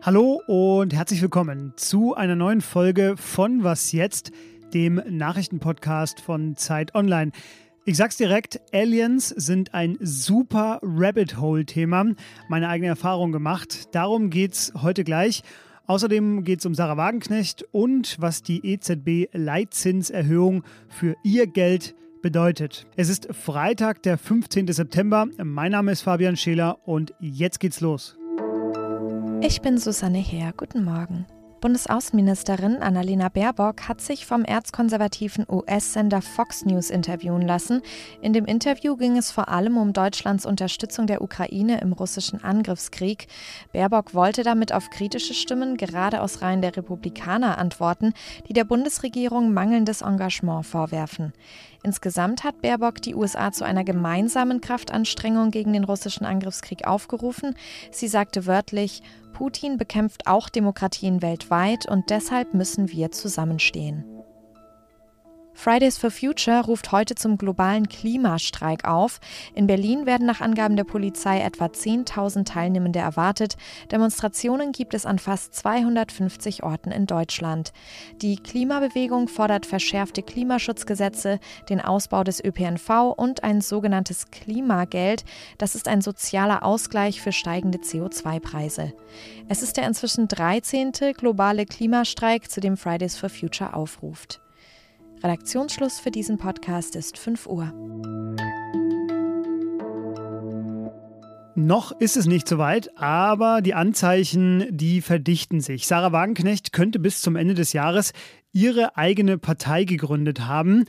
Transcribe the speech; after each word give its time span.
Hallo 0.00 0.40
und 0.46 0.94
herzlich 0.94 1.20
willkommen 1.22 1.72
zu 1.74 2.14
einer 2.14 2.36
neuen 2.36 2.60
Folge 2.60 3.16
von 3.16 3.64
Was 3.64 3.90
jetzt, 3.90 4.30
dem 4.72 5.02
Nachrichtenpodcast 5.08 6.20
von 6.20 6.54
Zeit 6.54 6.94
Online. 6.94 7.32
Ich 7.84 7.96
sag's 7.96 8.16
direkt, 8.16 8.60
Aliens 8.72 9.30
sind 9.30 9.74
ein 9.74 9.98
super 10.00 10.78
Rabbit 10.82 11.40
Hole-Thema. 11.40 12.12
Meine 12.48 12.68
eigene 12.68 12.86
Erfahrung 12.90 13.32
gemacht. 13.32 13.92
Darum 13.92 14.30
geht's 14.30 14.72
heute 14.80 15.02
gleich. 15.02 15.42
Außerdem 15.88 16.44
geht 16.44 16.60
es 16.60 16.66
um 16.66 16.76
Sarah 16.76 16.96
Wagenknecht 16.96 17.64
und 17.72 18.18
was 18.20 18.44
die 18.44 18.64
EZB-Leitzinserhöhung 18.64 20.62
für 20.86 21.16
ihr 21.24 21.48
Geld 21.48 21.96
bedeutet. 22.22 22.86
Es 22.94 23.08
ist 23.08 23.34
Freitag, 23.34 24.04
der 24.04 24.16
15. 24.16 24.68
September. 24.68 25.26
Mein 25.42 25.72
Name 25.72 25.90
ist 25.90 26.02
Fabian 26.02 26.36
Scheler 26.36 26.86
und 26.86 27.14
jetzt 27.18 27.58
geht's 27.58 27.80
los. 27.80 28.16
Ich 29.40 29.60
bin 29.60 29.78
Susanne 29.78 30.18
Heer. 30.18 30.52
Guten 30.56 30.82
Morgen. 30.82 31.24
Bundesaußenministerin 31.60 32.76
Annalena 32.76 33.28
Baerbock 33.28 33.88
hat 33.88 34.00
sich 34.00 34.26
vom 34.26 34.44
erzkonservativen 34.44 35.44
US-Sender 35.48 36.22
Fox 36.22 36.64
News 36.64 36.90
interviewen 36.90 37.42
lassen. 37.42 37.82
In 38.20 38.32
dem 38.32 38.46
Interview 38.46 38.96
ging 38.96 39.16
es 39.16 39.30
vor 39.30 39.48
allem 39.48 39.76
um 39.76 39.92
Deutschlands 39.92 40.44
Unterstützung 40.44 41.06
der 41.06 41.22
Ukraine 41.22 41.80
im 41.80 41.92
russischen 41.92 42.42
Angriffskrieg. 42.42 43.28
Baerbock 43.72 44.14
wollte 44.14 44.42
damit 44.42 44.72
auf 44.72 44.90
kritische 44.90 45.34
Stimmen 45.34 45.76
gerade 45.76 46.20
aus 46.20 46.42
Reihen 46.42 46.62
der 46.62 46.76
Republikaner 46.76 47.58
antworten, 47.58 48.14
die 48.48 48.52
der 48.52 48.64
Bundesregierung 48.64 49.52
mangelndes 49.52 50.02
Engagement 50.02 50.66
vorwerfen. 50.66 51.32
Insgesamt 51.82 52.44
hat 52.44 52.60
Baerbock 52.60 53.00
die 53.02 53.14
USA 53.14 53.52
zu 53.52 53.64
einer 53.64 53.84
gemeinsamen 53.84 54.60
Kraftanstrengung 54.60 55.50
gegen 55.50 55.72
den 55.72 55.84
russischen 55.84 56.26
Angriffskrieg 56.26 56.86
aufgerufen. 56.86 57.54
Sie 57.90 58.08
sagte 58.08 58.46
wörtlich, 58.46 59.02
Putin 59.32 59.76
bekämpft 59.76 60.26
auch 60.26 60.48
Demokratien 60.48 61.22
weltweit 61.22 61.88
und 61.88 62.10
deshalb 62.10 62.54
müssen 62.54 62.90
wir 62.90 63.12
zusammenstehen. 63.12 64.17
Fridays 65.58 65.98
for 65.98 66.12
Future 66.12 66.62
ruft 66.64 66.92
heute 66.92 67.16
zum 67.16 67.36
globalen 67.36 67.88
Klimastreik 67.88 68.84
auf. 68.84 69.18
In 69.56 69.66
Berlin 69.66 70.06
werden 70.06 70.24
nach 70.24 70.40
Angaben 70.40 70.76
der 70.76 70.84
Polizei 70.84 71.40
etwa 71.40 71.64
10.000 71.64 72.44
Teilnehmende 72.44 73.00
erwartet. 73.00 73.56
Demonstrationen 73.90 74.70
gibt 74.70 74.94
es 74.94 75.04
an 75.04 75.18
fast 75.18 75.56
250 75.56 76.62
Orten 76.62 76.92
in 76.92 77.06
Deutschland. 77.06 77.72
Die 78.22 78.36
Klimabewegung 78.36 79.26
fordert 79.26 79.66
verschärfte 79.66 80.22
Klimaschutzgesetze, 80.22 81.40
den 81.68 81.80
Ausbau 81.80 82.22
des 82.22 82.42
ÖPNV 82.42 83.12
und 83.16 83.42
ein 83.42 83.60
sogenanntes 83.60 84.30
Klimageld. 84.30 85.24
Das 85.58 85.74
ist 85.74 85.88
ein 85.88 86.02
sozialer 86.02 86.62
Ausgleich 86.62 87.20
für 87.20 87.32
steigende 87.32 87.78
CO2-Preise. 87.78 88.92
Es 89.48 89.64
ist 89.64 89.76
der 89.76 89.88
inzwischen 89.88 90.28
13. 90.28 90.92
globale 91.16 91.66
Klimastreik, 91.66 92.48
zu 92.48 92.60
dem 92.60 92.76
Fridays 92.76 93.16
for 93.16 93.28
Future 93.28 93.74
aufruft. 93.74 94.40
Redaktionsschluss 95.22 95.98
für 95.98 96.12
diesen 96.12 96.38
Podcast 96.38 96.94
ist 96.94 97.18
5 97.18 97.46
Uhr. 97.46 97.72
Noch 101.56 101.90
ist 101.98 102.16
es 102.16 102.26
nicht 102.26 102.46
so 102.46 102.58
weit, 102.58 102.96
aber 102.96 103.60
die 103.60 103.74
Anzeichen, 103.74 104.66
die 104.70 105.00
verdichten 105.00 105.60
sich. 105.60 105.88
Sarah 105.88 106.12
Wagenknecht 106.12 106.72
könnte 106.72 107.00
bis 107.00 107.20
zum 107.20 107.34
Ende 107.34 107.54
des 107.54 107.72
Jahres 107.72 108.12
ihre 108.52 108.96
eigene 108.96 109.38
Partei 109.38 109.82
gegründet 109.82 110.46
haben. 110.46 110.84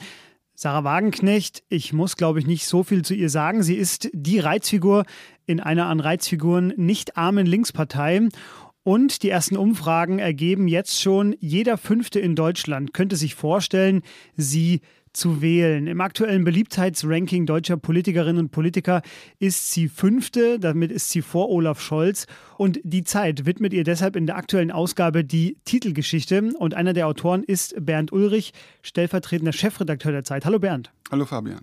Sarah 0.53 0.83
Wagenknecht, 0.83 1.63
ich 1.69 1.91
muss, 1.93 2.15
glaube 2.15 2.37
ich, 2.37 2.45
nicht 2.45 2.67
so 2.67 2.83
viel 2.83 3.03
zu 3.03 3.15
ihr 3.15 3.29
sagen. 3.29 3.63
Sie 3.63 3.75
ist 3.75 4.09
die 4.13 4.39
Reizfigur 4.39 5.05
in 5.47 5.59
einer 5.59 5.87
an 5.87 5.99
Reizfiguren 5.99 6.71
nicht 6.77 7.17
armen 7.17 7.47
Linkspartei. 7.47 8.29
Und 8.89 9.21
die 9.21 9.29
ersten 9.29 9.55
Umfragen 9.55 10.17
ergeben 10.17 10.67
jetzt 10.67 10.99
schon, 10.99 11.35
jeder 11.39 11.77
Fünfte 11.77 12.19
in 12.19 12.35
Deutschland 12.35 12.91
könnte 12.91 13.17
sich 13.17 13.35
vorstellen, 13.35 14.01
sie 14.35 14.81
zu 15.13 15.43
wählen. 15.43 15.85
Im 15.85 16.01
aktuellen 16.01 16.43
Beliebtheitsranking 16.43 17.45
deutscher 17.45 17.77
Politikerinnen 17.77 18.45
und 18.45 18.49
Politiker 18.49 19.03
ist 19.37 19.73
sie 19.73 19.89
fünfte, 19.89 20.59
damit 20.59 20.91
ist 20.91 21.11
sie 21.11 21.21
vor 21.21 21.51
Olaf 21.51 21.79
Scholz. 21.79 22.25
Und 22.57 22.79
die 22.83 23.03
Zeit 23.03 23.45
widmet 23.45 23.73
ihr 23.73 23.83
deshalb 23.83 24.15
in 24.15 24.25
der 24.25 24.37
aktuellen 24.37 24.71
Ausgabe 24.71 25.23
die 25.23 25.57
Titelgeschichte. 25.65 26.51
Und 26.57 26.73
einer 26.73 26.93
der 26.93 27.05
Autoren 27.05 27.43
ist 27.43 27.75
Bernd 27.79 28.11
Ulrich, 28.11 28.53
stellvertretender 28.81 29.53
Chefredakteur 29.53 30.13
der 30.13 30.23
Zeit. 30.23 30.45
Hallo 30.45 30.57
Bernd. 30.57 30.91
Hallo 31.11 31.27
Fabian. 31.27 31.61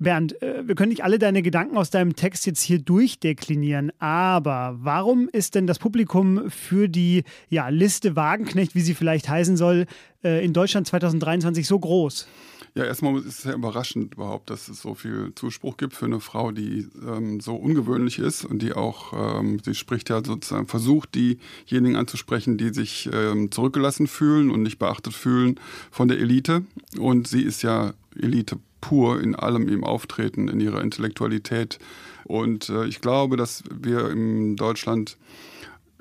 Bernd, 0.00 0.40
äh, 0.42 0.66
wir 0.66 0.74
können 0.74 0.88
nicht 0.88 1.04
alle 1.04 1.18
deine 1.18 1.42
Gedanken 1.42 1.76
aus 1.76 1.90
deinem 1.90 2.16
Text 2.16 2.46
jetzt 2.46 2.62
hier 2.62 2.80
durchdeklinieren, 2.80 3.92
aber 3.98 4.76
warum 4.80 5.28
ist 5.30 5.54
denn 5.54 5.66
das 5.66 5.78
Publikum 5.78 6.50
für 6.50 6.88
die 6.88 7.22
ja, 7.48 7.68
Liste 7.68 8.16
Wagenknecht, 8.16 8.74
wie 8.74 8.80
sie 8.80 8.94
vielleicht 8.94 9.28
heißen 9.28 9.56
soll, 9.56 9.86
äh, 10.24 10.44
in 10.44 10.52
Deutschland 10.52 10.86
2023 10.86 11.66
so 11.66 11.78
groß? 11.78 12.26
Ja, 12.74 12.84
erstmal 12.84 13.16
ist 13.18 13.26
es 13.26 13.42
sehr 13.42 13.54
überraschend 13.54 14.14
überhaupt, 14.14 14.48
dass 14.48 14.68
es 14.68 14.80
so 14.80 14.94
viel 14.94 15.32
Zuspruch 15.34 15.76
gibt 15.76 15.92
für 15.92 16.06
eine 16.06 16.20
Frau, 16.20 16.52
die 16.52 16.88
ähm, 17.06 17.40
so 17.40 17.56
ungewöhnlich 17.56 18.20
ist 18.20 18.44
und 18.44 18.62
die 18.62 18.72
auch, 18.72 19.12
ähm, 19.40 19.60
sie 19.64 19.74
spricht 19.74 20.08
ja 20.08 20.24
sozusagen, 20.24 20.68
versucht 20.68 21.16
diejenigen 21.16 21.96
anzusprechen, 21.96 22.58
die 22.58 22.72
sich 22.72 23.10
ähm, 23.12 23.50
zurückgelassen 23.50 24.06
fühlen 24.06 24.50
und 24.50 24.62
nicht 24.62 24.78
beachtet 24.78 25.14
fühlen 25.14 25.58
von 25.90 26.06
der 26.06 26.18
Elite. 26.18 26.62
Und 26.96 27.26
sie 27.26 27.42
ist 27.42 27.62
ja 27.62 27.92
Elite 28.16 28.58
pur 28.80 29.20
in 29.20 29.34
allem 29.34 29.68
im 29.68 29.84
Auftreten, 29.84 30.48
in 30.48 30.60
ihrer 30.60 30.82
Intellektualität. 30.82 31.78
Und 32.24 32.68
äh, 32.68 32.86
ich 32.86 33.00
glaube, 33.00 33.36
dass 33.36 33.64
wir 33.70 34.10
in 34.10 34.56
Deutschland 34.56 35.16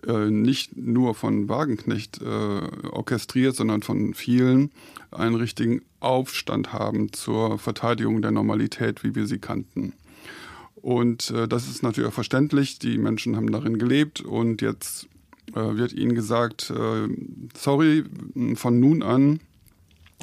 äh, 0.08 0.30
nicht 0.30 0.78
nur 0.78 1.16
von 1.16 1.50
Wagenknecht 1.50 2.22
äh, 2.22 2.88
orchestriert, 2.90 3.56
sondern 3.56 3.82
von 3.82 4.14
vielen 4.14 4.72
einen 5.12 5.36
richtigen 5.36 5.82
Aufstand 6.00 6.72
haben 6.72 7.12
zur 7.12 7.58
Verteidigung 7.58 8.22
der 8.22 8.32
Normalität, 8.32 9.04
wie 9.04 9.16
wir 9.16 9.26
sie 9.28 9.40
kannten. 9.40 9.94
Und 10.76 11.32
äh, 11.32 11.48
das 11.48 11.68
ist 11.68 11.84
natürlich 11.84 12.10
auch 12.10 12.14
verständlich. 12.14 12.80
Die 12.80 12.98
Menschen 12.98 13.36
haben 13.36 13.52
darin 13.52 13.78
gelebt 13.78 14.22
und 14.22 14.62
jetzt 14.62 15.08
äh, 15.54 15.76
wird 15.76 15.92
ihnen 15.94 16.16
gesagt, 16.16 16.72
sorry, 17.58 18.06
von 18.56 18.80
nun 18.80 19.04
an 19.04 19.40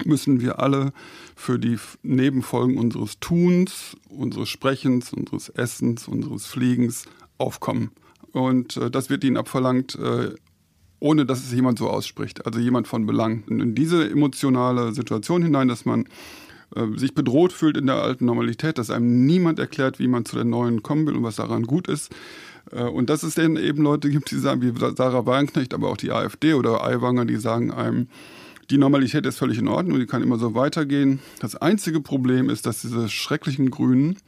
müssen 0.05 0.41
wir 0.41 0.61
alle 0.61 0.93
für 1.34 1.59
die 1.59 1.79
Nebenfolgen 2.03 2.79
unseres 2.79 3.19
Tuns, 3.21 3.97
unseres 4.09 4.49
Sprechens, 4.49 5.12
unseres 5.12 5.49
Essens, 5.49 6.09
unseres 6.09 6.47
Fliegens 6.47 7.07
aufkommen. 7.39 7.91
Und 8.33 8.77
äh, 8.77 8.91
das 8.91 9.09
wird 9.11 9.25
ihnen 9.25 9.37
abverlangt, 9.37 9.97
äh, 9.97 10.34
ohne 10.99 11.27
dass 11.27 11.45
es 11.45 11.53
jemand 11.53 11.79
so 11.79 11.89
ausspricht, 11.89 12.47
also 12.47 12.59
jemand 12.59 12.89
von 12.89 13.07
Belang. 13.07 13.45
Und 13.49 13.61
in 13.61 13.75
diese 13.75 14.09
emotionale 14.09 14.93
Situation 14.93 15.43
hinein, 15.43 15.69
dass 15.69 15.84
man 15.84 16.07
äh, 16.75 16.87
sich 16.97 17.15
bedroht 17.15 17.53
fühlt 17.53 17.77
in 17.77 17.87
der 17.87 17.97
alten 17.97 18.25
Normalität, 18.25 18.78
dass 18.78 18.91
einem 18.91 19.27
niemand 19.27 19.59
erklärt, 19.59 19.99
wie 19.99 20.09
man 20.09 20.25
zu 20.25 20.37
der 20.37 20.45
neuen 20.45 20.83
kommen 20.83 21.07
will 21.07 21.17
und 21.17 21.23
was 21.23 21.37
daran 21.37 21.65
gut 21.65 21.89
ist. 21.89 22.15
Äh, 22.73 22.83
und 22.83 23.11
dass 23.11 23.23
es 23.23 23.34
dann 23.34 23.57
eben 23.57 23.83
Leute 23.83 24.11
gibt, 24.11 24.31
die 24.31 24.39
sagen, 24.39 24.63
wie 24.63 24.73
Sarah 24.97 25.27
Wagenknecht, 25.27 25.75
aber 25.75 25.89
auch 25.89 25.97
die 25.97 26.13
AfD 26.13 26.55
oder 26.55 26.84
Aiwanger, 26.84 27.25
die 27.25 27.37
sagen 27.37 27.71
einem, 27.71 28.09
die 28.71 28.78
Normalität 28.78 29.27
ist 29.27 29.38
völlig 29.38 29.59
in 29.59 29.69
Ordnung, 29.69 29.99
die 29.99 30.06
kann 30.06 30.22
immer 30.22 30.38
so 30.38 30.54
weitergehen. 30.54 31.21
Das 31.41 31.56
einzige 31.56 32.00
Problem 32.00 32.50
ist, 32.50 32.66
dass 32.66 32.82
diese 32.82 33.09
schrecklichen 33.09 33.71
Grünen 33.71 34.19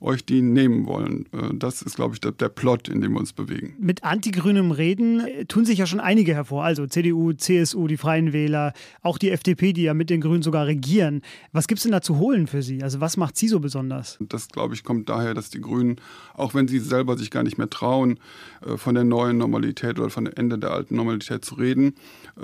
euch 0.00 0.24
die 0.24 0.42
nehmen 0.42 0.86
wollen. 0.86 1.26
Äh, 1.32 1.54
das 1.54 1.82
ist, 1.82 1.96
glaube 1.96 2.14
ich, 2.14 2.20
der, 2.20 2.32
der, 2.32 2.48
Plot, 2.48 2.88
in 2.88 3.00
dem 3.00 3.12
wir 3.12 3.20
uns 3.20 3.32
bewegen. 3.32 3.74
Mit 3.78 4.04
antigrünem 4.04 4.70
Reden 4.70 5.20
äh, 5.20 5.44
tun 5.46 5.64
sich 5.64 5.78
ja 5.78 5.86
schon 5.86 6.00
einige 6.00 6.34
hervor. 6.34 6.64
Also 6.64 6.86
CDU, 6.86 7.32
CSU, 7.32 7.86
die 7.86 7.96
Freien 7.96 8.32
Wähler, 8.32 8.72
auch 9.02 9.18
die 9.18 9.30
FDP, 9.30 9.72
die 9.72 9.82
ja 9.82 9.94
mit 9.94 10.10
den 10.10 10.20
Grünen 10.20 10.42
sogar 10.42 10.66
regieren. 10.66 11.22
Was 11.52 11.66
gibt 11.66 11.78
es 11.78 11.84
denn 11.84 11.92
da 11.92 12.02
zu 12.02 12.18
holen 12.18 12.46
für 12.46 12.62
Sie? 12.62 12.82
Also 12.82 13.00
was 13.00 13.16
macht 13.16 13.36
Sie 13.36 13.48
so 13.48 13.60
besonders? 13.60 14.18
Das, 14.20 14.48
glaube 14.48 14.74
ich, 14.74 14.84
kommt 14.84 15.08
daher, 15.08 15.34
dass 15.34 15.50
die 15.50 15.60
Grünen, 15.60 15.96
auch 16.34 16.54
wenn 16.54 16.68
sie 16.68 16.78
selber 16.78 17.16
sich 17.16 17.30
gar 17.30 17.42
nicht 17.42 17.56
mehr 17.56 17.70
trauen, 17.70 18.18
äh, 18.66 18.76
von 18.76 18.94
der 18.94 19.04
neuen 19.04 19.38
Normalität 19.38 19.98
oder 19.98 20.10
von 20.10 20.26
dem 20.26 20.34
Ende 20.34 20.58
der 20.58 20.72
alten 20.72 20.96
Normalität 20.96 21.44
zu 21.44 21.54
reden, 21.54 21.94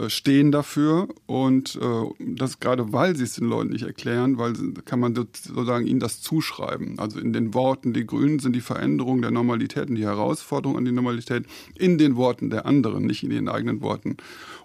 stehen 0.09 0.53
dafür. 0.53 1.09
Und 1.27 1.79
das 2.19 2.61
gerade, 2.61 2.93
weil 2.93 3.17
sie 3.17 3.25
es 3.25 3.35
den 3.35 3.49
Leuten 3.49 3.71
nicht 3.71 3.85
erklären, 3.85 4.39
weil 4.39 4.55
kann 4.85 5.01
man 5.01 5.15
sozusagen 5.15 5.87
ihnen 5.87 6.01
das 6.01 6.21
zuschreiben. 6.21 6.99
Also 6.99 7.19
in 7.19 7.33
den 7.33 7.42
den 7.45 7.55
Worten 7.55 7.93
die 7.93 8.07
Grünen 8.07 8.39
sind 8.39 8.55
die 8.55 8.61
Veränderung 8.61 9.23
der 9.23 9.31
Normalität 9.31 9.89
und 9.91 9.97
die 9.97 10.05
Herausforderung 10.05 10.77
an 10.77 10.85
die 10.85 10.93
Normalität 10.93 11.45
in 11.77 11.99
den 11.99 12.17
Worten 12.17 12.51
der 12.51 12.67
anderen, 12.67 13.07
nicht 13.07 13.23
in 13.23 13.31
ihren 13.31 13.49
eigenen 13.49 13.81
Worten. 13.83 14.17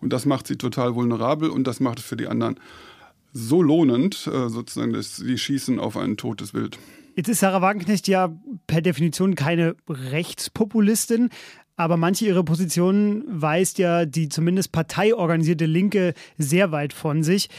Und 0.01 0.13
das 0.13 0.25
macht 0.25 0.47
sie 0.47 0.57
total 0.57 0.95
vulnerabel 0.95 1.49
und 1.49 1.65
das 1.65 1.79
macht 1.79 1.99
es 1.99 2.05
für 2.05 2.17
die 2.17 2.27
anderen 2.27 2.59
so 3.33 3.61
lohnend, 3.61 4.27
äh, 4.27 4.49
sozusagen, 4.49 4.93
dass 4.93 5.17
sie 5.17 5.37
schießen 5.37 5.79
auf 5.79 5.97
ein 5.97 6.17
totes 6.17 6.53
Wild. 6.53 6.77
Jetzt 7.15 7.29
ist 7.29 7.39
Sarah 7.39 7.61
Wagenknecht 7.61 8.07
ja 8.07 8.35
per 8.67 8.81
Definition 8.81 9.35
keine 9.35 9.75
Rechtspopulistin, 9.89 11.29
aber 11.75 11.97
manche 11.97 12.25
ihrer 12.25 12.43
Positionen 12.43 13.23
weist 13.27 13.77
ja 13.77 14.05
die 14.05 14.29
zumindest 14.29 14.71
parteiorganisierte 14.71 15.65
Linke 15.65 16.13
sehr 16.37 16.71
weit 16.71 16.93
von 16.93 17.23
sich 17.23 17.49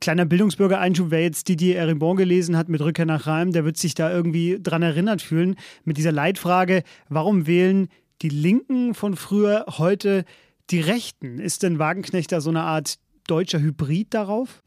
kleiner 0.00 0.24
Bildungsbürgereinschub, 0.24 1.10
wer 1.10 1.22
jetzt 1.22 1.48
Didier 1.48 1.76
Eribon 1.76 2.16
gelesen 2.16 2.56
hat 2.56 2.68
mit 2.68 2.80
Rückkehr 2.80 3.06
nach 3.06 3.26
Reim, 3.26 3.52
der 3.52 3.64
wird 3.64 3.76
sich 3.76 3.94
da 3.94 4.10
irgendwie 4.10 4.58
dran 4.62 4.82
erinnert 4.82 5.22
fühlen 5.22 5.56
mit 5.84 5.96
dieser 5.96 6.12
Leitfrage, 6.12 6.82
warum 7.08 7.46
wählen 7.46 7.88
die 8.22 8.28
Linken 8.28 8.94
von 8.94 9.16
früher, 9.16 9.64
heute 9.78 10.24
die 10.70 10.80
Rechten. 10.80 11.38
Ist 11.38 11.62
denn 11.62 11.78
Wagenknecht 11.78 12.32
da 12.32 12.40
so 12.40 12.50
eine 12.50 12.62
Art 12.62 12.98
deutscher 13.26 13.60
Hybrid 13.60 14.14
darauf? 14.14 14.62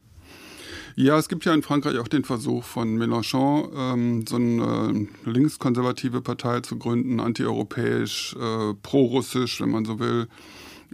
Ja, 0.96 1.18
es 1.18 1.28
gibt 1.28 1.44
ja 1.44 1.52
in 1.52 1.62
Frankreich 1.62 1.98
auch 1.98 2.06
den 2.06 2.24
Versuch 2.24 2.62
von 2.62 2.96
Mélenchon, 2.96 3.68
ähm, 3.76 4.24
so 4.28 4.36
eine 4.36 5.08
linkskonservative 5.24 6.20
Partei 6.20 6.60
zu 6.60 6.78
gründen, 6.78 7.18
antieuropäisch, 7.18 8.36
äh, 8.36 8.74
pro-russisch, 8.80 9.60
wenn 9.60 9.70
man 9.70 9.84
so 9.84 9.98
will. 9.98 10.28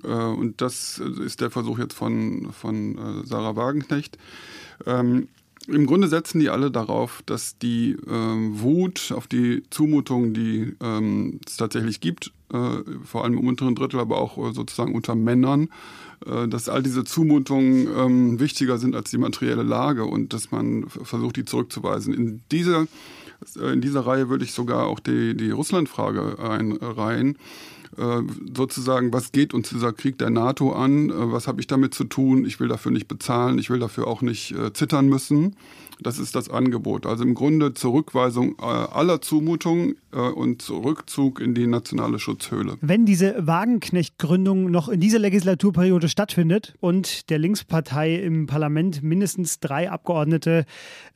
Äh, 0.03 0.09
und 0.09 0.61
das 0.61 0.99
ist 0.99 1.41
der 1.41 1.51
Versuch 1.51 1.79
jetzt 1.79 1.95
von, 1.95 2.53
von 2.53 2.99
äh, 2.99 3.27
Sarah 3.27 3.57
Wagenknecht. 3.57 4.19
Ähm, 4.87 5.29
im 5.67 5.87
Grunde 5.87 6.09
setzen 6.09 6.41
die 6.41 6.49
alle 6.49 6.71
darauf, 6.71 7.23
dass 7.27 7.59
die 7.59 7.97
ähm, 8.09 8.61
Wut 8.61 9.13
auf 9.15 9.27
die 9.27 9.63
Zumutungen, 9.71 10.35
die 10.35 10.75
ähm, 10.81 11.39
es 11.47 11.57
tatsächlich 11.57 12.01
gibt, 12.01 12.33
äh, 12.53 12.83
vor 13.05 13.25
allem 13.25 13.39
im 13.39 13.47
unteren 13.47 13.75
Drittel, 13.75 14.01
aber 14.01 14.19
auch 14.19 14.39
äh, 14.39 14.53
sozusagen 14.53 14.95
unter 14.95 15.15
Männern, 15.15 15.69
äh, 16.27 16.49
dass 16.49 16.69
all 16.69 16.83
diese 16.83 17.05
Zumutungen 17.05 18.41
wichtiger 18.41 18.79
sind 18.79 18.97
als 18.97 19.11
die 19.11 19.19
materielle 19.19 19.63
Lage 19.63 20.05
und 20.07 20.33
dass 20.33 20.51
man 20.51 20.89
versucht, 20.89 21.37
die 21.37 21.45
zurückzuweisen. 21.45 22.15
In 22.15 22.43
dieser, 22.51 22.87
äh, 23.57 23.73
in 23.73 23.81
dieser 23.81 24.01
Reihe 24.01 24.29
würde 24.29 24.45
ich 24.45 24.53
sogar 24.53 24.87
auch 24.87 24.99
die, 24.99 25.37
die 25.37 25.51
Russlandfrage 25.51 26.39
einreihen. 26.39 27.37
Äh, 27.99 28.23
sozusagen, 28.55 29.13
was 29.13 29.33
geht 29.33 29.53
uns 29.53 29.71
dieser 29.71 29.93
Krieg 29.93 30.17
der 30.19 30.31
NATO 30.31 30.73
an? 30.73 31.11
Äh, 31.11 31.33
was 31.33 31.49
habe 31.49 31.61
ich 31.61 31.67
damit 31.67 31.93
zu 31.93 32.05
tun? 32.05 32.45
Ich 32.45 32.61
will 32.61 32.69
dafür 32.69 32.93
nicht 32.93 33.09
bezahlen, 33.09 33.59
ich 33.59 33.69
will 33.69 33.81
dafür 33.81 34.07
auch 34.07 34.23
nicht 34.23 34.53
äh, 34.53 34.73
zittern 34.73 35.09
müssen. 35.09 35.57
Das 36.03 36.19
ist 36.19 36.35
das 36.35 36.49
Angebot. 36.49 37.05
Also 37.05 37.25
im 37.25 37.35
Grunde 37.35 37.75
Zurückweisung 37.75 38.59
aller 38.59 39.21
Zumutungen 39.21 39.97
und 40.13 40.71
Rückzug 40.71 41.41
in 41.41 41.55
die 41.55 41.67
nationale 41.67 42.19
Schutzhöhle. 42.19 42.79
Wenn 42.81 43.05
diese 43.05 43.47
Wagenknecht-Gründung 43.47 44.71
noch 44.71 44.89
in 44.89 45.01
dieser 45.01 45.19
Legislaturperiode 45.19 46.09
stattfindet 46.09 46.75
und 46.81 47.29
der 47.29 47.39
Linkspartei 47.39 48.15
im 48.15 48.47
Parlament 48.47 49.03
mindestens 49.03 49.61
drei 49.61 49.91
Abgeordnete 49.91 50.65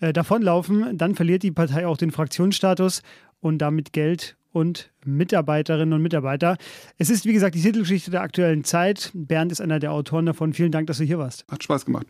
davonlaufen, 0.01 0.99
dann 0.99 1.15
verliert 1.15 1.45
die 1.45 1.51
Partei 1.51 1.87
auch 1.87 1.97
den 1.97 2.11
Fraktionsstatus 2.11 3.01
und 3.41 3.61
damit 3.61 3.95
Geld 3.95 4.37
und 4.55 4.93
Mitarbeiterinnen 5.05 5.93
und 5.93 6.01
Mitarbeiter. 6.01 6.57
Es 6.97 7.11
ist, 7.11 7.27
wie 7.27 7.33
gesagt, 7.33 7.57
die 7.57 7.63
Titelgeschichte 7.63 8.11
der 8.11 8.23
aktuellen 8.23 8.65
Zeit. 8.65 9.11
Bernd 9.13 9.53
ist 9.53 9.61
einer 9.61 9.81
der 9.81 9.93
Autoren 9.93 10.27
davon. 10.27 10.53
Vielen 10.53 10.73
Dank, 10.73 10.87
dass 10.87 10.99
du 10.99 11.05
hier 11.05 11.19
warst. 11.19 11.45
Hat 11.51 11.63
Spaß 11.63 11.85
gemacht. 11.85 12.07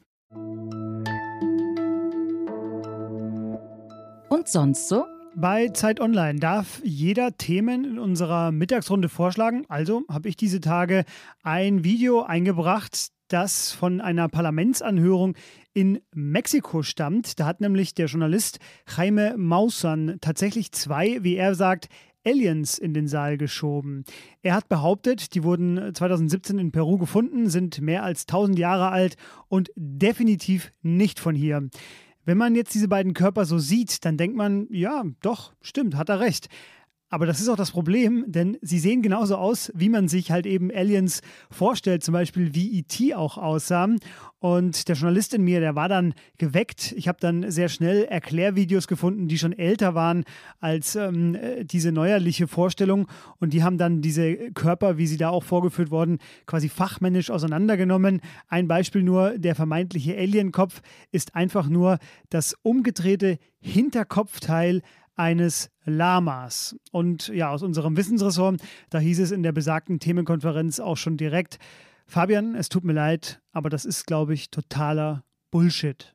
Und 4.28 4.48
sonst 4.48 4.88
so? 4.88 5.04
Bei 5.36 5.68
Zeit 5.68 6.00
Online 6.00 6.38
darf 6.38 6.80
jeder 6.84 7.36
Themen 7.36 7.84
in 7.84 7.98
unserer 7.98 8.52
Mittagsrunde 8.52 9.08
vorschlagen. 9.08 9.64
Also 9.68 10.02
habe 10.08 10.28
ich 10.28 10.36
diese 10.36 10.60
Tage 10.60 11.04
ein 11.42 11.82
Video 11.82 12.22
eingebracht, 12.22 13.08
das 13.28 13.72
von 13.72 14.00
einer 14.00 14.28
Parlamentsanhörung 14.28 15.34
in 15.72 16.00
Mexiko 16.14 16.82
stammt. 16.82 17.40
Da 17.40 17.46
hat 17.46 17.60
nämlich 17.60 17.94
der 17.94 18.06
Journalist 18.06 18.58
Jaime 18.96 19.34
Maussan 19.36 20.18
tatsächlich 20.20 20.72
zwei, 20.72 21.24
wie 21.24 21.36
er 21.36 21.54
sagt, 21.54 21.88
Aliens 22.24 22.78
in 22.78 22.94
den 22.94 23.08
Saal 23.08 23.36
geschoben. 23.36 24.04
Er 24.42 24.54
hat 24.54 24.68
behauptet, 24.68 25.34
die 25.34 25.44
wurden 25.44 25.94
2017 25.94 26.58
in 26.58 26.72
Peru 26.72 26.98
gefunden, 26.98 27.48
sind 27.48 27.80
mehr 27.80 28.02
als 28.02 28.22
1000 28.22 28.58
Jahre 28.58 28.90
alt 28.90 29.16
und 29.48 29.70
definitiv 29.76 30.72
nicht 30.82 31.20
von 31.20 31.34
hier. 31.34 31.68
Wenn 32.24 32.38
man 32.38 32.54
jetzt 32.54 32.74
diese 32.74 32.88
beiden 32.88 33.12
Körper 33.12 33.44
so 33.44 33.58
sieht, 33.58 34.04
dann 34.04 34.16
denkt 34.16 34.36
man, 34.36 34.66
ja, 34.70 35.04
doch, 35.20 35.52
stimmt, 35.60 35.96
hat 35.96 36.08
er 36.08 36.20
recht. 36.20 36.48
Aber 37.14 37.26
das 37.26 37.40
ist 37.40 37.48
auch 37.48 37.54
das 37.54 37.70
Problem, 37.70 38.24
denn 38.26 38.58
sie 38.60 38.80
sehen 38.80 39.00
genauso 39.00 39.36
aus, 39.36 39.70
wie 39.72 39.88
man 39.88 40.08
sich 40.08 40.32
halt 40.32 40.46
eben 40.46 40.72
Aliens 40.72 41.20
vorstellt, 41.48 42.02
zum 42.02 42.12
Beispiel 42.12 42.56
wie 42.56 42.76
E.T. 42.78 43.14
auch 43.14 43.38
aussah. 43.38 43.88
Und 44.40 44.88
der 44.88 44.96
Journalist 44.96 45.32
in 45.32 45.44
mir, 45.44 45.60
der 45.60 45.76
war 45.76 45.88
dann 45.88 46.14
geweckt. 46.38 46.92
Ich 46.96 47.06
habe 47.06 47.18
dann 47.20 47.52
sehr 47.52 47.68
schnell 47.68 48.02
Erklärvideos 48.02 48.88
gefunden, 48.88 49.28
die 49.28 49.38
schon 49.38 49.52
älter 49.52 49.94
waren 49.94 50.24
als 50.58 50.96
ähm, 50.96 51.38
diese 51.62 51.92
neuerliche 51.92 52.48
Vorstellung. 52.48 53.06
Und 53.38 53.52
die 53.52 53.62
haben 53.62 53.78
dann 53.78 54.02
diese 54.02 54.50
Körper, 54.50 54.98
wie 54.98 55.06
sie 55.06 55.16
da 55.16 55.28
auch 55.28 55.44
vorgeführt 55.44 55.92
wurden, 55.92 56.18
quasi 56.46 56.68
fachmännisch 56.68 57.30
auseinandergenommen. 57.30 58.22
Ein 58.48 58.66
Beispiel 58.66 59.04
nur, 59.04 59.38
der 59.38 59.54
vermeintliche 59.54 60.18
Alienkopf 60.18 60.82
ist 61.12 61.36
einfach 61.36 61.68
nur 61.68 61.98
das 62.28 62.56
umgedrehte 62.62 63.38
Hinterkopfteil 63.60 64.82
eines 65.16 65.70
Lamas. 65.84 66.76
Und 66.90 67.28
ja, 67.28 67.50
aus 67.50 67.62
unserem 67.62 67.96
Wissensressort, 67.96 68.60
da 68.90 68.98
hieß 68.98 69.20
es 69.20 69.30
in 69.30 69.42
der 69.42 69.52
besagten 69.52 70.00
Themenkonferenz 70.00 70.80
auch 70.80 70.96
schon 70.96 71.16
direkt, 71.16 71.58
Fabian, 72.06 72.54
es 72.54 72.68
tut 72.68 72.84
mir 72.84 72.92
leid, 72.92 73.40
aber 73.52 73.70
das 73.70 73.84
ist, 73.84 74.06
glaube 74.06 74.34
ich, 74.34 74.50
totaler 74.50 75.24
Bullshit. 75.50 76.14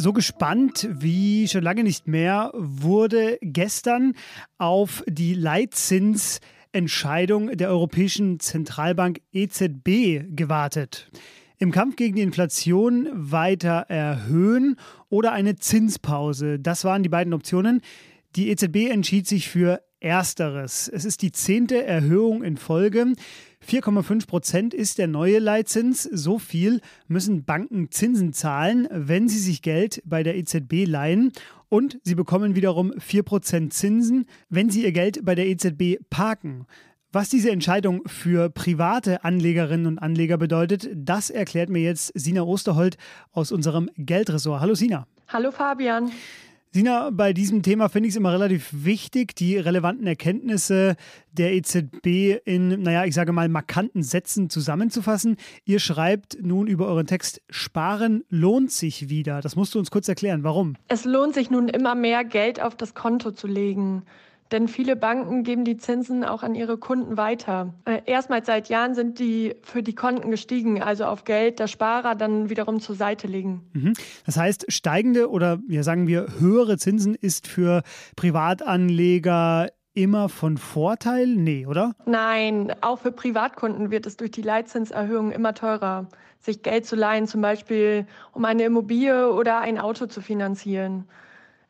So 0.00 0.12
gespannt 0.12 0.88
wie 0.92 1.48
schon 1.48 1.64
lange 1.64 1.82
nicht 1.82 2.06
mehr 2.06 2.52
wurde 2.54 3.36
gestern 3.42 4.12
auf 4.56 5.02
die 5.08 5.34
Leitzinsentscheidung 5.34 7.56
der 7.56 7.68
Europäischen 7.68 8.38
Zentralbank 8.38 9.20
EZB 9.32 10.36
gewartet 10.36 11.10
im 11.58 11.72
Kampf 11.72 11.96
gegen 11.96 12.16
die 12.16 12.22
Inflation 12.22 13.08
weiter 13.12 13.86
erhöhen 13.88 14.76
oder 15.08 15.32
eine 15.32 15.56
Zinspause. 15.56 16.58
Das 16.58 16.84
waren 16.84 17.02
die 17.02 17.08
beiden 17.08 17.34
Optionen. 17.34 17.80
Die 18.36 18.50
EZB 18.50 18.90
entschied 18.90 19.26
sich 19.26 19.48
für 19.48 19.82
Ersteres. 20.00 20.88
Es 20.88 21.04
ist 21.04 21.22
die 21.22 21.32
zehnte 21.32 21.84
Erhöhung 21.84 22.44
in 22.44 22.56
Folge. 22.56 23.14
4,5 23.66 24.26
Prozent 24.28 24.74
ist 24.74 24.98
der 24.98 25.08
neue 25.08 25.40
Leitzins. 25.40 26.04
So 26.04 26.38
viel 26.38 26.80
müssen 27.08 27.44
Banken 27.44 27.90
Zinsen 27.90 28.32
zahlen, 28.32 28.86
wenn 28.92 29.28
sie 29.28 29.40
sich 29.40 29.60
Geld 29.62 30.00
bei 30.04 30.22
der 30.22 30.36
EZB 30.36 30.86
leihen. 30.86 31.32
Und 31.68 31.98
sie 32.04 32.14
bekommen 32.14 32.54
wiederum 32.54 32.92
4 32.98 33.24
Prozent 33.24 33.72
Zinsen, 33.74 34.26
wenn 34.48 34.70
sie 34.70 34.84
ihr 34.84 34.92
Geld 34.92 35.24
bei 35.24 35.34
der 35.34 35.48
EZB 35.48 35.98
parken. 36.08 36.66
Was 37.10 37.30
diese 37.30 37.50
Entscheidung 37.50 38.02
für 38.06 38.50
private 38.50 39.24
Anlegerinnen 39.24 39.86
und 39.86 39.98
Anleger 39.98 40.36
bedeutet, 40.36 40.90
das 40.94 41.30
erklärt 41.30 41.70
mir 41.70 41.80
jetzt 41.80 42.12
Sina 42.14 42.42
Osterholt 42.42 42.98
aus 43.32 43.50
unserem 43.50 43.88
Geldressort. 43.96 44.60
Hallo 44.60 44.74
Sina. 44.74 45.06
Hallo 45.28 45.50
Fabian. 45.50 46.12
Sina, 46.70 47.08
bei 47.08 47.32
diesem 47.32 47.62
Thema 47.62 47.88
finde 47.88 48.08
ich 48.08 48.12
es 48.12 48.18
immer 48.18 48.34
relativ 48.34 48.68
wichtig, 48.72 49.34
die 49.34 49.56
relevanten 49.56 50.06
Erkenntnisse 50.06 50.96
der 51.32 51.54
EZB 51.54 52.42
in, 52.44 52.82
naja, 52.82 53.06
ich 53.06 53.14
sage 53.14 53.32
mal, 53.32 53.48
markanten 53.48 54.02
Sätzen 54.02 54.50
zusammenzufassen. 54.50 55.38
Ihr 55.64 55.78
schreibt 55.78 56.36
nun 56.42 56.66
über 56.66 56.88
euren 56.88 57.06
Text, 57.06 57.40
Sparen 57.48 58.22
lohnt 58.28 58.70
sich 58.70 59.08
wieder. 59.08 59.40
Das 59.40 59.56
musst 59.56 59.74
du 59.74 59.78
uns 59.78 59.90
kurz 59.90 60.08
erklären. 60.10 60.44
Warum? 60.44 60.76
Es 60.88 61.06
lohnt 61.06 61.32
sich 61.32 61.48
nun 61.48 61.68
immer 61.68 61.94
mehr 61.94 62.22
Geld 62.22 62.60
auf 62.60 62.76
das 62.76 62.92
Konto 62.92 63.30
zu 63.30 63.46
legen. 63.46 64.02
Denn 64.50 64.68
viele 64.68 64.96
Banken 64.96 65.42
geben 65.42 65.64
die 65.64 65.76
Zinsen 65.76 66.24
auch 66.24 66.42
an 66.42 66.54
ihre 66.54 66.78
Kunden 66.78 67.16
weiter. 67.16 67.74
Äh, 67.84 68.00
erstmals 68.06 68.46
seit 68.46 68.68
Jahren 68.68 68.94
sind 68.94 69.18
die 69.18 69.56
für 69.62 69.82
die 69.82 69.94
Konten 69.94 70.30
gestiegen, 70.30 70.82
also 70.82 71.04
auf 71.04 71.24
Geld 71.24 71.58
der 71.58 71.66
Sparer 71.66 72.14
dann 72.14 72.48
wiederum 72.48 72.80
zur 72.80 72.94
Seite 72.94 73.26
legen. 73.26 73.68
Mhm. 73.72 73.92
Das 74.24 74.36
heißt, 74.36 74.72
steigende 74.72 75.30
oder 75.30 75.58
ja 75.68 75.82
sagen 75.82 76.06
wir 76.06 76.26
höhere 76.38 76.78
Zinsen 76.78 77.14
ist 77.14 77.46
für 77.46 77.82
Privatanleger 78.16 79.68
immer 79.94 80.28
von 80.28 80.56
Vorteil? 80.56 81.26
Nee, 81.26 81.66
oder? 81.66 81.94
Nein, 82.06 82.72
auch 82.80 83.00
für 83.00 83.12
Privatkunden 83.12 83.90
wird 83.90 84.06
es 84.06 84.16
durch 84.16 84.30
die 84.30 84.42
Leitzinserhöhung 84.42 85.32
immer 85.32 85.54
teurer, 85.54 86.06
sich 86.38 86.62
Geld 86.62 86.86
zu 86.86 86.94
leihen, 86.94 87.26
zum 87.26 87.40
Beispiel 87.40 88.06
um 88.32 88.44
eine 88.44 88.64
Immobilie 88.64 89.32
oder 89.32 89.58
ein 89.58 89.78
Auto 89.78 90.06
zu 90.06 90.20
finanzieren. 90.20 91.04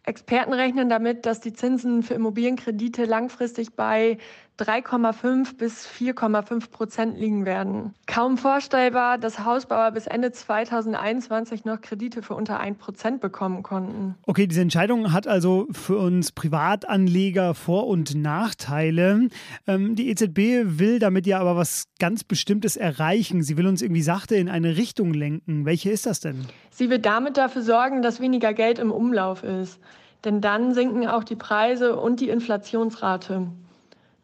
Experten 0.08 0.54
rechnen 0.54 0.88
damit, 0.88 1.26
dass 1.26 1.40
die 1.40 1.52
Zinsen 1.52 2.02
für 2.02 2.14
Immobilienkredite 2.14 3.04
langfristig 3.04 3.74
bei 3.74 4.18
3,5 4.58 5.56
bis 5.56 5.86
4,5 5.86 6.70
Prozent 6.70 7.18
liegen 7.18 7.46
werden. 7.46 7.94
Kaum 8.06 8.38
vorstellbar, 8.38 9.18
dass 9.18 9.44
Hausbauer 9.44 9.92
bis 9.92 10.06
Ende 10.06 10.32
2021 10.32 11.64
noch 11.64 11.80
Kredite 11.80 12.22
für 12.22 12.34
unter 12.34 12.58
1 12.58 12.78
Prozent 12.78 13.20
bekommen 13.20 13.62
konnten. 13.62 14.16
Okay, 14.26 14.46
diese 14.46 14.60
Entscheidung 14.60 15.12
hat 15.12 15.26
also 15.26 15.66
für 15.70 15.98
uns 15.98 16.32
Privatanleger 16.32 17.54
Vor- 17.54 17.86
und 17.86 18.14
Nachteile. 18.14 19.28
Ähm, 19.66 19.94
die 19.94 20.10
EZB 20.10 20.78
will 20.78 20.98
damit 20.98 21.26
ja 21.26 21.38
aber 21.38 21.56
was 21.56 21.84
ganz 21.98 22.24
Bestimmtes 22.24 22.76
erreichen. 22.76 23.42
Sie 23.42 23.56
will 23.56 23.66
uns 23.66 23.82
irgendwie 23.82 24.02
sachte 24.02 24.34
in 24.36 24.48
eine 24.48 24.76
Richtung 24.76 25.14
lenken. 25.14 25.64
Welche 25.64 25.90
ist 25.90 26.06
das 26.06 26.20
denn? 26.20 26.46
Sie 26.70 26.90
will 26.90 26.98
damit 26.98 27.36
dafür 27.36 27.62
sorgen, 27.62 28.02
dass 28.02 28.20
weniger 28.20 28.52
Geld 28.52 28.78
im 28.78 28.90
Umlauf 28.90 29.44
ist. 29.44 29.78
Denn 30.24 30.40
dann 30.40 30.74
sinken 30.74 31.06
auch 31.06 31.22
die 31.22 31.36
Preise 31.36 31.96
und 31.96 32.20
die 32.20 32.28
Inflationsrate. 32.28 33.46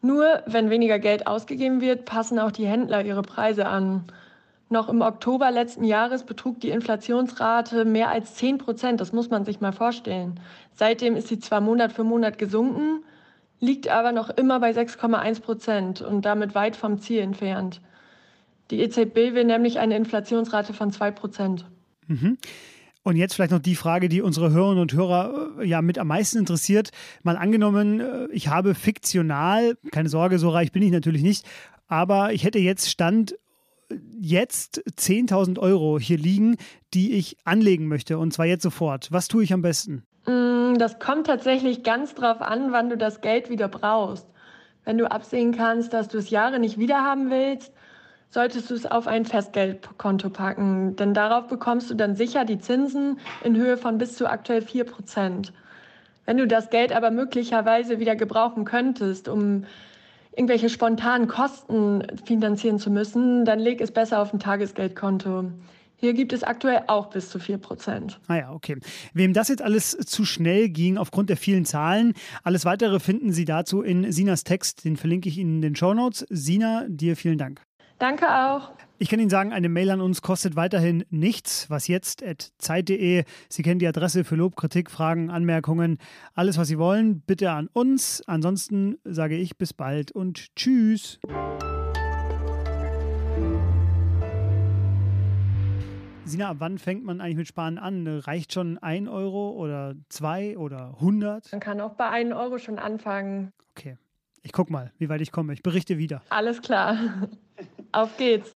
Nur 0.05 0.43
wenn 0.45 0.69
weniger 0.69 0.99
Geld 0.99 1.25
ausgegeben 1.25 1.81
wird, 1.81 2.05
passen 2.05 2.37
auch 2.37 2.51
die 2.51 2.67
Händler 2.67 3.03
ihre 3.03 3.23
Preise 3.23 3.65
an. 3.65 4.03
Noch 4.69 4.87
im 4.87 5.01
Oktober 5.01 5.49
letzten 5.49 5.83
Jahres 5.83 6.25
betrug 6.25 6.59
die 6.59 6.69
Inflationsrate 6.69 7.85
mehr 7.85 8.09
als 8.09 8.35
10 8.35 8.59
Prozent. 8.59 9.01
Das 9.01 9.13
muss 9.13 9.31
man 9.31 9.45
sich 9.45 9.61
mal 9.61 9.71
vorstellen. 9.71 10.39
Seitdem 10.75 11.15
ist 11.15 11.27
sie 11.27 11.39
zwar 11.39 11.59
Monat 11.59 11.91
für 11.91 12.03
Monat 12.03 12.37
gesunken, 12.37 13.03
liegt 13.59 13.87
aber 13.87 14.11
noch 14.11 14.29
immer 14.29 14.59
bei 14.59 14.69
6,1 14.69 15.41
Prozent 15.41 16.01
und 16.03 16.23
damit 16.23 16.53
weit 16.53 16.75
vom 16.75 16.99
Ziel 16.99 17.21
entfernt. 17.21 17.81
Die 18.69 18.81
EZB 18.81 19.33
will 19.33 19.45
nämlich 19.45 19.79
eine 19.79 19.97
Inflationsrate 19.97 20.73
von 20.73 20.91
2 20.91 21.09
Prozent. 21.09 21.65
Mhm. 22.05 22.37
Und 23.05 23.17
jetzt 23.17 23.35
vielleicht 23.35 23.51
noch 23.51 23.59
die 23.59 23.75
Frage, 23.75 24.09
die 24.09 24.23
unsere 24.23 24.49
Hörerinnen 24.49 24.81
und 24.81 24.93
Hörer 24.93 25.59
äh, 25.59 25.67
ja 25.67 25.83
mit 25.83 25.99
am 25.99 26.07
meisten 26.07 26.39
interessiert. 26.39 26.89
Mal 27.21 27.37
angenommen, 27.37 27.99
äh, 27.99 28.27
ich 28.31 28.47
habe 28.47 28.73
fiktional, 28.73 29.77
keine 29.91 30.09
Sorge, 30.09 30.39
so 30.39 30.49
reich 30.49 30.71
bin 30.71 30.81
ich 30.81 30.89
natürlich 30.91 31.21
nicht, 31.21 31.45
aber 31.87 32.33
ich 32.33 32.43
hätte 32.43 32.57
jetzt 32.57 32.89
Stand 32.89 33.35
jetzt 34.19 34.81
10.000 34.97 35.59
Euro 35.59 35.99
hier 35.99 36.17
liegen, 36.17 36.57
die 36.95 37.13
ich 37.13 37.37
anlegen 37.43 37.87
möchte 37.87 38.17
und 38.17 38.33
zwar 38.33 38.47
jetzt 38.47 38.63
sofort. 38.63 39.11
Was 39.11 39.27
tue 39.27 39.43
ich 39.43 39.53
am 39.53 39.61
besten? 39.61 40.01
Mm, 40.25 40.79
das 40.79 40.97
kommt 40.97 41.27
tatsächlich 41.27 41.83
ganz 41.83 42.15
drauf 42.15 42.41
an, 42.41 42.71
wann 42.71 42.89
du 42.89 42.97
das 42.97 43.21
Geld 43.21 43.51
wieder 43.51 43.67
brauchst. 43.67 44.25
Wenn 44.83 44.97
du 44.97 45.11
absehen 45.11 45.55
kannst, 45.55 45.93
dass 45.93 46.07
du 46.07 46.17
es 46.17 46.31
Jahre 46.31 46.57
nicht 46.57 46.79
wiederhaben 46.79 47.29
willst, 47.29 47.71
solltest 48.29 48.69
du 48.69 48.73
es 48.73 48.85
auf 48.85 49.07
ein 49.07 49.25
Festgeldkonto 49.25 50.29
packen, 50.29 50.95
denn 50.95 51.13
darauf 51.13 51.47
bekommst 51.47 51.89
du 51.89 51.93
dann 51.93 52.15
sicher 52.15 52.45
die 52.45 52.59
Zinsen 52.59 53.19
in 53.43 53.55
Höhe 53.55 53.77
von 53.77 53.97
bis 53.97 54.15
zu 54.17 54.29
aktuell 54.29 54.61
4 54.61 54.83
Prozent. 54.83 55.53
Wenn 56.25 56.37
du 56.37 56.47
das 56.47 56.69
Geld 56.69 56.91
aber 56.91 57.11
möglicherweise 57.11 57.99
wieder 57.99 58.15
gebrauchen 58.15 58.65
könntest, 58.65 59.29
um 59.29 59.65
irgendwelche 60.35 60.69
spontanen 60.69 61.27
Kosten 61.27 62.03
finanzieren 62.25 62.79
zu 62.79 62.91
müssen, 62.91 63.45
dann 63.45 63.59
leg 63.59 63.79
es 63.79 63.91
besser 63.91 64.19
auf 64.19 64.33
ein 64.33 64.39
Tagesgeldkonto. 64.39 65.51
Hier 65.97 66.13
gibt 66.13 66.33
es 66.33 66.43
aktuell 66.43 66.83
auch 66.87 67.09
bis 67.09 67.29
zu 67.29 67.39
4 67.39 67.57
Prozent. 67.57 68.19
Ah 68.27 68.35
ja, 68.35 68.51
okay. 68.51 68.77
Wem 69.13 69.31
das 69.31 69.47
jetzt 69.47 69.61
alles 69.61 69.91
zu 69.91 70.25
schnell 70.25 70.67
ging 70.69 70.97
aufgrund 70.97 71.29
der 71.29 71.37
vielen 71.37 71.63
Zahlen, 71.63 72.13
alles 72.43 72.65
weitere 72.65 72.99
finden 72.99 73.31
Sie 73.31 73.45
dazu 73.45 73.81
in 73.81 74.11
Sinas 74.11 74.43
Text. 74.43 74.83
Den 74.83 74.97
verlinke 74.97 75.29
ich 75.29 75.37
Ihnen 75.37 75.55
in 75.55 75.61
den 75.61 75.75
Show 75.75 75.93
Notes. 75.93 76.25
Sina, 76.29 76.85
dir 76.89 77.15
vielen 77.15 77.37
Dank. 77.37 77.61
Danke 77.97 78.27
auch. 78.27 78.71
Ich 78.97 79.09
kann 79.09 79.19
Ihnen 79.19 79.29
sagen, 79.29 79.51
eine 79.51 79.67
Mail 79.69 79.89
an 79.89 79.99
uns 80.01 80.21
kostet 80.21 80.55
weiterhin 80.55 81.03
nichts. 81.09 81.69
Was 81.69 81.87
jetzt? 81.87 82.23
Zeit.de. 82.57 83.23
Sie 83.49 83.61
kennen 83.61 83.79
die 83.79 83.87
Adresse 83.87 84.23
für 84.23 84.35
Lob, 84.35 84.55
Kritik, 84.55 84.89
Fragen, 84.89 85.29
Anmerkungen. 85.29 85.97
Alles, 86.33 86.57
was 86.57 86.67
Sie 86.67 86.77
wollen, 86.77 87.21
bitte 87.21 87.51
an 87.51 87.69
uns. 87.73 88.23
Ansonsten 88.25 88.97
sage 89.03 89.35
ich 89.35 89.57
bis 89.57 89.73
bald 89.73 90.11
und 90.11 90.55
tschüss. 90.55 91.19
Sina, 96.25 96.49
ab 96.49 96.57
wann 96.59 96.77
fängt 96.79 97.03
man 97.05 97.21
eigentlich 97.21 97.37
mit 97.37 97.47
Sparen 97.47 97.77
an? 97.77 98.07
Reicht 98.07 98.53
schon 98.53 98.77
ein 98.77 99.07
Euro 99.07 99.51
oder 99.51 99.93
zwei 100.09 100.57
oder 100.57 100.95
100? 100.95 101.51
Man 101.51 101.61
kann 101.61 101.79
auch 101.81 101.93
bei 101.93 102.09
einem 102.09 102.31
Euro 102.31 102.57
schon 102.57 102.79
anfangen. 102.79 103.53
Okay. 103.71 103.97
Ich 104.41 104.51
guck 104.51 104.69
mal, 104.69 104.91
wie 104.97 105.09
weit 105.09 105.21
ich 105.21 105.31
komme. 105.31 105.53
Ich 105.53 105.63
berichte 105.63 105.97
wieder. 105.97 106.21
Alles 106.29 106.61
klar. 106.61 106.97
Auf 107.95 108.17
geht's. 108.17 108.53